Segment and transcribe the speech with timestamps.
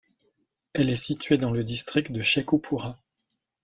[0.73, 2.97] Elle est située dans le district de Shekhupura.